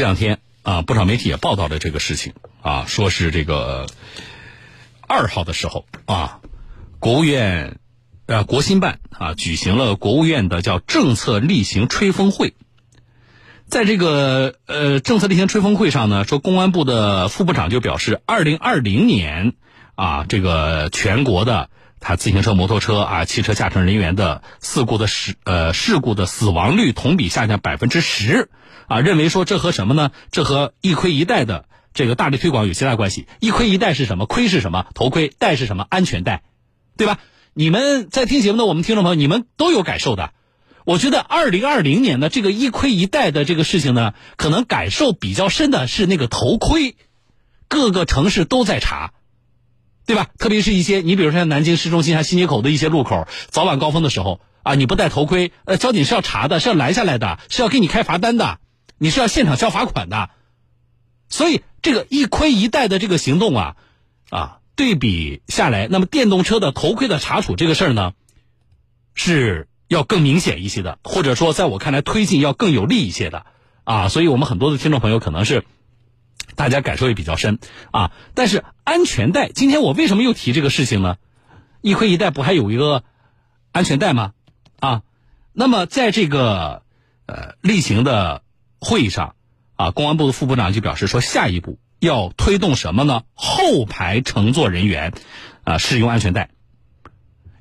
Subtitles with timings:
[0.00, 2.32] 这两天啊，不少媒体也报道了这个事情
[2.62, 3.86] 啊，说是这个
[5.06, 6.40] 二号的时候啊，
[6.98, 7.76] 国务院
[8.24, 12.54] 呃国新办啊举行了国务院的叫政策例行吹风会。
[13.68, 19.52] 在这个呃政策例行吹风会上呢，说公安部的副部长就表示，二零二零年
[19.96, 21.68] 啊，这个全国的
[22.00, 28.48] 他自行车、摩托车啊、汽车驾乘人员的事故的事呃事故的死亡率同比下降百分之十
[28.90, 30.10] 啊，认为说这和什么呢？
[30.32, 33.28] 这和一盔一带的这个大力推广有极大关系。
[33.38, 34.26] 一盔一带是什么？
[34.26, 34.86] 盔是什么？
[34.94, 35.86] 头盔带是什么？
[35.88, 36.42] 安全带，
[36.96, 37.20] 对吧？
[37.54, 40.32] 你们在听节目的我们听众朋友，你们都有感受的。
[40.84, 46.96] 我觉得二零二零年的这个一盔一带的这个事情呢，可能感受比较深的是那个头盔，
[47.68, 49.12] 各个城市都在查，
[50.04, 50.26] 对吧？
[50.36, 58.58] 特别是一些你比如说像南京市中心、像新街口的一些路口，早晚高峰的时候啊，你不戴头盔，呃，交警是要查的，是要拦下来的，是要给你开罚单的，
[59.00, 60.30] 你是要现场交罚款的。
[61.28, 63.76] 所以这个一盔一带的这个行动啊，
[64.30, 68.12] 啊，对比下来，那么电动车的头盔的查处这个事儿呢，
[69.14, 69.66] 是。
[69.90, 73.44] 要更明显一些的，或者说，在我看来，推进要更有利一些的，
[73.82, 75.64] 啊，所以我们很多的听众朋友可能是
[76.54, 77.58] 大家感受也比较深
[77.90, 78.12] 啊。
[78.34, 81.16] 但是安全带，今天我为什么又提这个事情呢？
[81.80, 83.02] 一盔一带不还有一个
[83.72, 84.32] 安全带吗？
[84.78, 85.02] 啊，
[85.52, 86.84] 那么在这个
[87.26, 88.42] 呃例行的
[88.80, 89.36] 会议上
[89.76, 93.22] 啊，公安部的副部长就表示说，下一步要推动什么呢？
[93.34, 95.12] 后排乘坐人员
[95.64, 96.50] 啊使用安全带。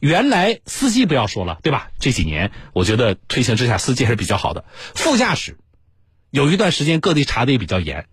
[0.00, 1.90] 原来司机不要说了，对吧？
[1.98, 4.64] 这几年我觉得推行之下，司机还是比较好的。
[4.94, 5.58] 副驾驶
[6.30, 8.06] 有一段时间各地查的也比较严，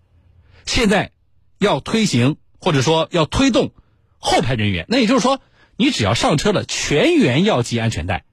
[0.64, 1.12] 现在
[1.58, 3.72] 要推行或者说要推动
[4.18, 5.40] 后排人员，那也就是说，
[5.76, 8.24] 你只要上车了，全员要系安全带，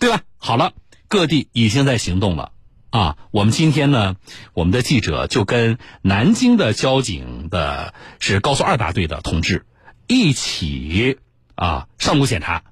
[0.00, 0.22] 对吧？
[0.38, 0.72] 好了，
[1.06, 2.50] 各地已经在行动了
[2.90, 3.16] 啊！
[3.30, 4.16] 我们今天呢，
[4.54, 9.64] 我们的记者就跟南京的交警的是高速二大队的同志
[10.06, 11.18] 一起。
[11.54, 12.62] 啊，上路检查，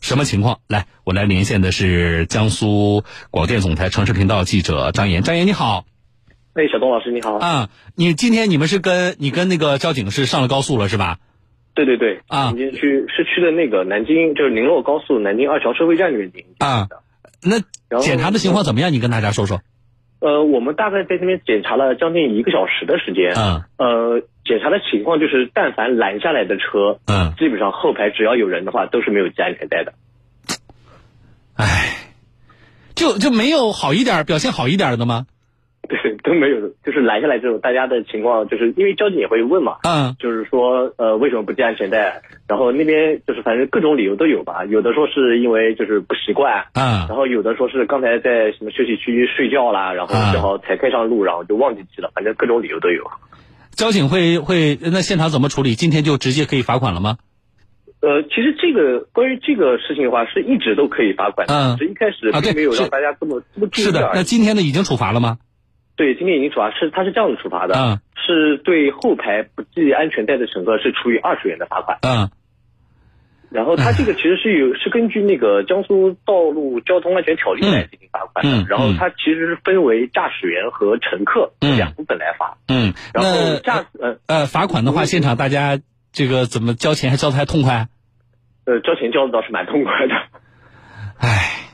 [0.00, 0.60] 什么情况？
[0.66, 5.22] 来，我来连线的是江苏广电总台城市频道记者张岩。
[5.22, 5.84] 张岩你好，
[6.54, 7.36] 哎，小东老师你好。
[7.36, 11.18] 啊，你今天你们是跟你跟那个交警是上了高速了是吧？
[11.74, 12.22] 对对对。
[12.28, 16.88] 啊，今天去市区的那个南京，就是宁洛高速南京二桥收费站里面进行啊。
[17.42, 18.92] 那检查的情况怎么样？
[18.92, 19.60] 你跟大家说说。
[20.20, 23.34] 呃，我们大概在这边检查了将近一个小时的时间。
[23.34, 23.64] 嗯。
[23.76, 29.92] 呃，检查的情况就是，但凡拦下来的车，嗯，基本上后排只要有人的话，都是没有系安全带的。
[31.56, 31.96] 唉，
[32.94, 35.26] 就就没有好一点、表现好一点的吗？
[35.92, 36.68] 对，都没有。
[36.82, 42.22] 就是拦下来之后，大家的情况就是因为交警也会问嘛，嗯，就是说呃为什么不系安全带？
[42.48, 53.04] 然后那边就是反正各种理由都有吧，有的说是因为就是不习惯，嗯，然后有的说是刚才在什么休息区睡觉啦，然后正好才开上路，然后就忘记系了，反正各种理由都有。
[53.72, 55.74] 交警会会那现场怎么处理？
[55.74, 57.16] 今天就直接可以罚款了吗？
[58.00, 63.84] 呃，其实这个关于这个事情的话，是一直都可以罚款的，嗯，是一开始并没有让大家这么这么注意。
[63.84, 65.38] 是的，那今天呢已经处罚了吗？
[65.94, 72.30] 对，今天已经处罚，是他是这样子处罚的，嗯，是对后排不系安全带的乘客是处以二十元的罚款，嗯，
[73.50, 85.78] 然后他这个其实是有是根据那个江苏道路交通安全条例来进行罚款的，嗯然后它其实是分为驾驶员和乘客两部分来罚，嗯，然后驾呃呃罚款的话，现场大家
[86.10, 87.10] 这个怎么交钱？
[87.10, 87.88] 还交的还痛快？
[88.64, 90.14] 呃，交钱交的倒是蛮痛快的，
[91.18, 91.71] 唉。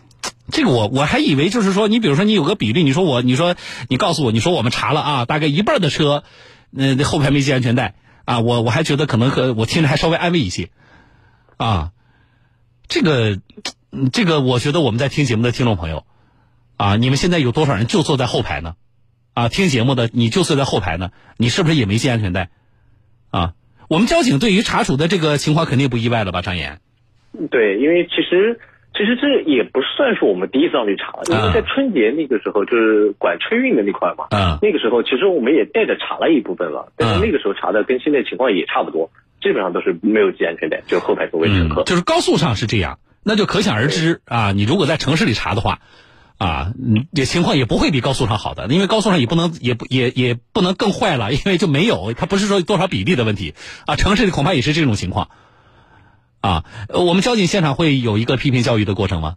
[0.50, 3.54] 这个我我还以为就是说，你比如说你有个比例，你说我，你说
[3.88, 6.24] 你告诉我，你说我们查了啊，大概一半的车，
[6.70, 10.70] 那后排没系安全带啊，我我还觉得可能和我听着还稍微安慰一些，
[11.58, 11.92] 啊，
[12.88, 13.38] 这个
[14.10, 16.06] 这个我觉得我们在听节目的听众朋友，
[16.78, 18.74] 啊，你们现在有多少人就坐在后排呢？
[19.34, 22.48] 啊，听节目的你就坐在后排呢，你是不是也没系安全带？
[23.30, 23.52] 啊，
[23.88, 26.80] 我们交警对于查处的这个情况肯定不意外了吧，张岩？
[27.50, 28.58] 对，因为其实。
[28.98, 41.84] 其实这也不算是我们第一次上去查了，因为在春节那个时候就是管春运的那块嘛，嗯，那个时候其实我们也带着查了一部分了，但是那个时候查的跟现在情况也差不多，基本上都是没有系安全带，就后排座位乘客。
[41.84, 44.50] 就是高速上是这样，那就可想而知啊。
[44.50, 45.78] 你如果在城市里查的话，
[46.38, 46.72] 啊，
[47.12, 53.54] 也情况也不会比高速上好的，因为高速上也不能也不也也不能更坏了，因为就没有，它不是说多少比例的问题
[53.86, 53.94] 啊。
[53.94, 55.28] 城市里恐怕也是这种情况。
[56.40, 56.64] 啊，
[56.94, 59.34] 我们交警现场会有一个批评教育的过程吗？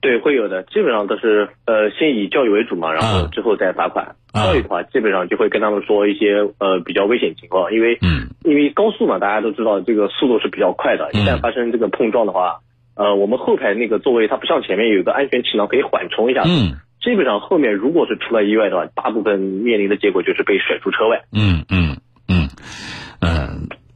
[0.00, 4.16] 对，会有的，基本上都是呃，先以教育为主嘛，然后之后再罚款。
[4.34, 12.58] 教育的话，基本上就会跟他们说一些呃比较危险情况，因为嗯，因为高速嘛，大家都知道这个速度是比较快的，一旦发生这个碰撞的话，
[12.96, 21.22] 呃，我们后排那个座位它不像前面有一个安全气囊可以缓冲一下，嗯，基本上后面如果是出了意外的话，大部分面临的结果就是被甩出车外。
[21.30, 21.91] 嗯嗯，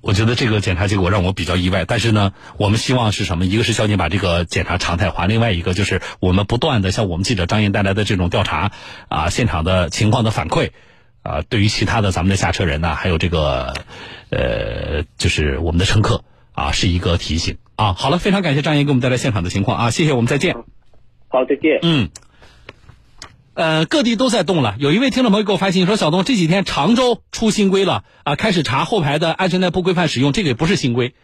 [0.06, 1.84] 我觉得这个检查结果让我比较意外。
[1.84, 3.44] 但是呢，我们希望是什么？
[3.44, 8.70] 一个是交警把这个检查常态化，另外一个就是我们不断的像我们记者张燕带来的这种调查
[9.08, 10.70] 啊，现场的情况的反馈
[11.22, 13.74] 啊，对于其他的咱们的下车人呢，还有这个
[14.30, 16.22] 呃，就是我们的乘客
[16.52, 17.92] 啊，是一个提醒啊。
[17.92, 20.54] 好了，非常感谢张燕给我们带来现场的情况啊，谢谢，我们再见。
[21.28, 21.80] 好，再见。
[21.82, 22.08] 嗯。
[23.56, 24.76] 呃，各地都在动了。
[24.78, 31.14] 有一位听众朋友给我发信息说：“小东，这几天常州出新规了啊，开始查后排的安全带不规范使用，这个也不是新规，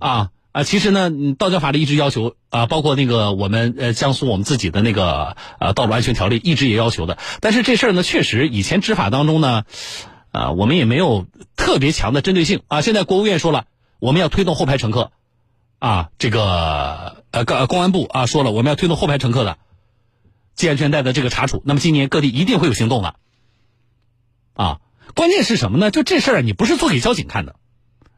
[0.00, 7.18] 啊 啊，其实呢，道交法律一直要求啊，包括那个我们呃江苏我们自己的那个呃道路安全条例一直也要求的。
[7.40, 9.62] 但是这事儿呢，确实以前执法当中呢，
[10.32, 12.80] 啊，我们也没有特别强的针对性啊。
[12.80, 13.66] 现在国务院说了，
[14.00, 15.12] 我们要推动后排乘客，
[15.78, 19.56] 啊，这个呃公安部啊说了，我们要推动后排乘客的。”
[20.54, 23.16] 系安全带的这个查处，那么今年各地一定会有行动的，
[24.54, 24.80] 啊，
[25.14, 25.90] 关键是什么呢？
[25.90, 27.56] 就这事儿，你不是做给交警看的。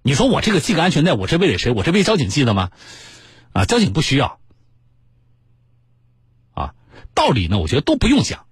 [0.02, 1.72] 你说我这个系个安全带，我是为了谁？
[1.72, 2.70] 我是为交警系的吗？
[3.52, 4.38] 啊，交警不需要。
[6.54, 6.74] 啊，
[7.14, 8.46] 道理呢，我觉得都不用讲。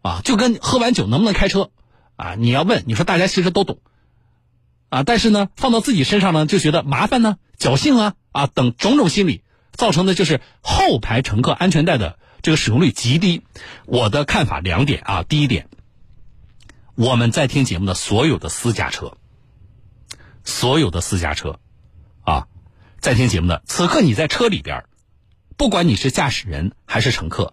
[0.00, 1.70] 啊，就跟喝完酒能不能开车，
[2.16, 3.80] 啊，你要问，你说大家其实都懂。
[4.88, 9.42] 啊，但是呢，放到自己身上呢，就觉得麻烦呢，侥幸啊，啊，等种种心理，
[9.72, 12.18] 造成的就是后排乘客安全带的。
[12.48, 13.42] 这个使用率极低，
[13.84, 15.22] 我的看法两点啊。
[15.22, 15.68] 第一点，
[16.94, 19.18] 我们在听节目的所有的私家车，
[20.44, 21.58] 所有的私家车，
[22.22, 22.46] 啊，
[23.00, 24.86] 在听节目的此刻你在车里边，
[25.58, 27.52] 不管你是驾驶人还是乘客，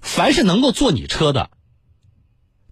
[0.00, 1.50] 凡是能够坐你车的，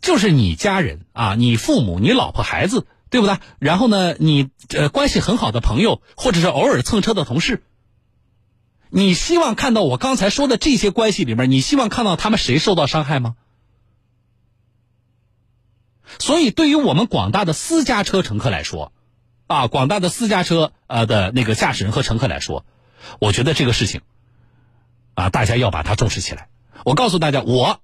[0.01, 3.37] 就是你家人啊，你父母、你老婆、孩子，对不对？
[3.59, 7.63] 然后呢，你呃关系很好的朋友，或者是偶尔蹭车的同事。
[8.91, 13.37] 你希望看到我刚才说的这些关系里面，你希望看到他们谁受到伤害吗？
[16.19, 18.93] 所以，对于我们广大的私家车乘客来说，
[19.47, 22.65] 啊，广大的私家车呃的那个驾驶人和乘客来说，
[23.21, 24.01] 我觉得这个事情，
[25.15, 26.49] 啊，大家要把它重视起来。
[26.85, 27.81] 我告诉大家，我，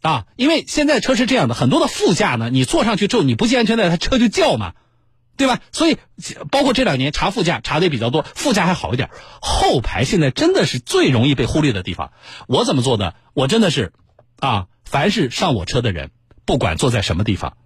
[0.00, 4.74] 啊，因为现在车是这样的，很多的副驾呢，你坐上去之后你不系安全带，它车就叫嘛。
[5.36, 5.60] 对吧？
[5.72, 5.98] 所以，
[6.50, 9.10] 包括这两年查副驾查的也比较多，副驾还好一点，
[9.40, 12.12] 后排现在真的是最容易被忽略的地方。
[12.48, 13.14] 我怎么做的？
[13.34, 13.92] 我真的是，
[14.40, 16.10] 啊，凡是上我车的人，
[16.44, 17.56] 不管坐在什么地方，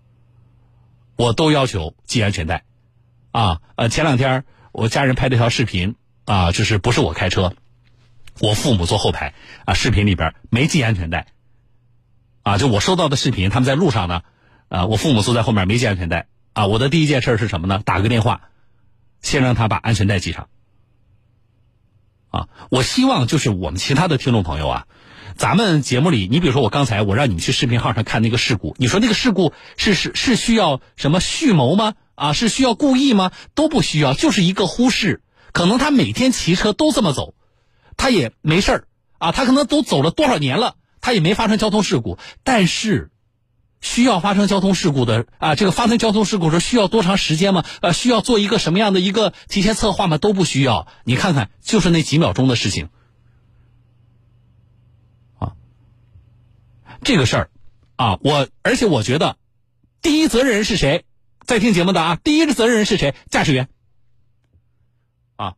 [1.17, 2.65] 我都要求系安全带。
[3.31, 5.95] 啊，呃，前两天我家人拍了条视频，
[6.25, 7.55] 啊，就是不是我开车，
[8.41, 9.35] 我父母坐后排，
[9.65, 11.27] 啊，视频里边没系安全带。
[12.43, 14.23] 啊，就我收到的视频，他们在路上呢，
[14.69, 16.27] 啊，我父母坐在后面没系安全带。
[16.53, 17.81] 啊，我的第一件事是什么呢？
[17.85, 18.51] 打个电话，
[19.23, 20.49] 先让他把安全带系上。
[22.31, 24.87] 啊，我希望就是我们其他的听众朋友啊，
[25.37, 31.95] 咱们节目里，你比如说我刚才我让你们去视频号上看那个事故，你说那个事故是是是需要什么蓄谋吗？
[32.17, 33.31] 啊，是需要故意吗？
[33.55, 35.23] 都不需要，就是一个忽视。
[35.53, 37.35] 可能他每天骑车都这么走，
[37.97, 38.89] 他也没事儿
[39.19, 43.11] 啊，他可能都走了多少年了，他也没发生交通事故，但是。
[43.81, 47.65] 需要发生交通事故的啊，这个发生交通事故时需要多长时间吗？
[47.81, 50.19] 呃，需要做一个什么样的一个提前策划吗？
[50.19, 50.87] 都不需要。
[51.05, 52.91] 你看看，就是那几秒钟的事情，
[55.39, 55.57] 啊，
[57.03, 57.51] 这个事儿，
[57.97, 59.37] 啊，我而且我觉得，
[60.03, 61.05] 第一责任人是谁？
[61.47, 63.15] 在听节目的啊，第一个责任人是谁？
[63.31, 63.69] 驾驶员，
[65.37, 65.55] 啊，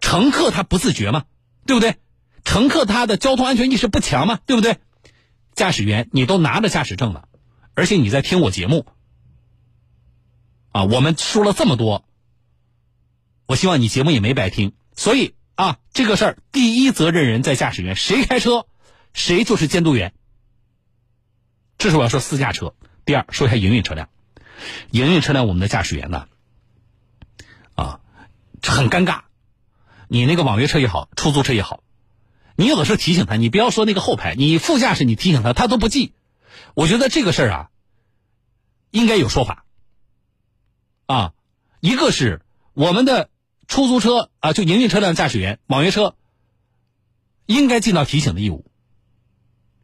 [0.00, 1.24] 乘客他不自觉吗？
[1.66, 1.96] 对不对？
[2.44, 4.40] 乘客他的交通安全意识不强吗？
[4.46, 4.76] 对不对？
[5.54, 7.28] 驾驶员，你都拿着驾驶证了。
[7.74, 8.86] 而且你在听我节目，
[10.72, 12.04] 啊，我们说了这么多，
[13.46, 14.74] 我希望你节目也没白听。
[14.94, 18.66] 所以啊，这个事儿第一责任人在驾驶员，谁开车，
[19.14, 20.12] 谁就是监督员。
[21.78, 22.74] 这是我要说私家车。
[23.04, 24.08] 第二，说一下营运车辆，
[24.90, 26.28] 营运车辆我们的驾驶员呢，
[27.74, 28.00] 啊，
[28.62, 29.22] 很尴尬。
[30.08, 31.82] 你那个网约车也好，出租车也好，
[32.54, 36.12] 你有的时候提醒他，你不要说那个后排，你副驾驶你提醒他，他都不记。
[36.74, 37.68] 我觉得这个事儿啊，
[38.90, 39.64] 应该有说法。
[41.06, 41.32] 啊，
[41.80, 42.40] 一个是
[42.72, 43.28] 我们的
[43.68, 46.14] 出租车啊，就营运车辆驾驶员、网约车，
[47.46, 48.64] 应该尽到提醒的义务。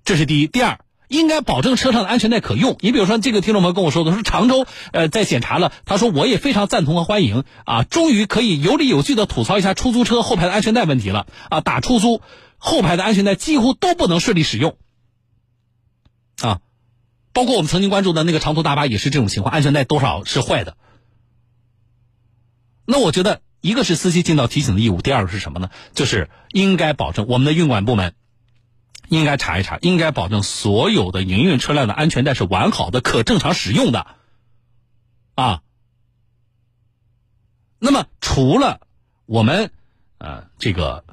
[0.04, 0.47] 这是第一。
[0.47, 2.78] 第二，应该保证车上的安全带可用。
[2.80, 12.23] 你比如说，这个听众朋友跟我说的，说常州呃在检查了，他说我也非常赞同和欢迎啊，终于可以有理有据的吐槽一下出租车后排的安全带问题了啊，打出租
[12.57, 14.78] 后排的安全带几乎都不能顺利使用。
[17.32, 20.76] 包括我们曾经关注的那个长途大巴也是这种情况，安全带多少是坏的。
[22.85, 25.70] 那我觉得，一个是司机尽到提醒的义务，第二个是什么呢？
[25.94, 28.14] 就是应该保证我们的运管部门
[29.08, 34.06] 应该查一查，应该保证所有的营运车辆的安全带是完好的、可正常使用的，
[35.35, 35.62] 啊。
[37.78, 38.80] 那么除了
[39.26, 39.70] 我们
[40.18, 41.04] 呃这个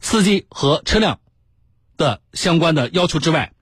[0.00, 1.20] 司机和车辆
[1.96, 3.52] 的相关的要求之外，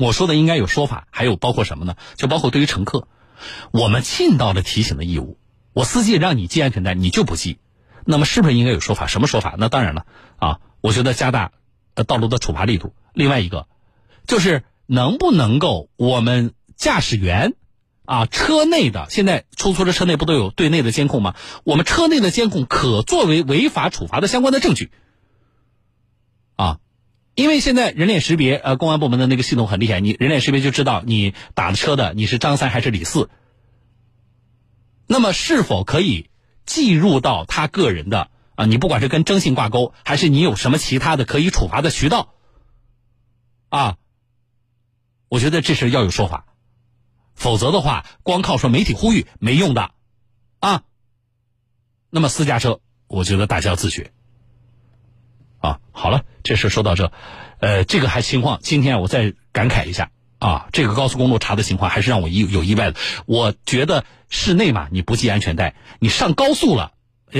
[0.00, 1.94] 我说的应该有说法，还有包括什么呢？
[2.16, 3.06] 就包括对于乘客，
[3.70, 5.38] 我们尽到了提醒的义务。
[5.74, 7.58] 我司机让你系安全带，你就不系，
[8.06, 9.06] 那么是不是应该有说法？
[9.06, 9.56] 什么说法？
[9.58, 10.06] 那当然了
[10.38, 11.52] 啊，我觉得加大
[11.94, 12.94] 呃道路的处罚力度。
[13.12, 13.68] 另外一个
[14.26, 17.52] 就是能不能够我们驾驶员。
[18.06, 21.36] 啊，车内的现在出租车车内不都有对内的监控吗？
[21.62, 24.90] 我们车内的监控可作为违法处罚的相关的证据。
[27.34, 33.30] 因为现在人脸识别，呃，公安部门的那个系统很厉害，你人脸识别就知道你打的车的你是张三还是李四。
[35.06, 36.28] 那么是否可以
[36.66, 38.66] 计入到他个人的啊？
[38.66, 42.34] 你不管是跟征信挂钩，还是你有什么其他的可以处罚的渠道？
[43.70, 43.96] 啊，
[45.28, 46.46] 我觉得这事要有说法。
[47.34, 49.92] 否则的话，光靠说媒体呼吁没用的，
[50.58, 50.82] 啊。
[52.10, 54.12] 那么私家车，我觉得大家要自觉。
[55.60, 57.12] 啊，好了，这事说到这，
[57.60, 62.98] 呃，这个还情况，今天我再感慨一下啊，这个高速公路查的情况还是让我意有意外的。
[63.26, 66.92] 我觉得室内嘛，你不系安全带，你上高速了，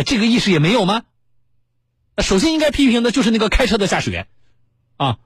[0.07, 1.03] 这个意识也没有吗？
[2.19, 4.29] 首先应该批评的就是那个开车的驾驶员，
[4.97, 5.19] 啊。